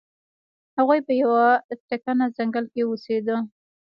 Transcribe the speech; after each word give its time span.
هغوی 0.77 0.99
په 1.07 1.13
یو 1.21 1.31
تکنه 1.89 2.25
ځنګل 2.37 2.65
کې 2.73 2.81
اوسیده. 2.85 3.37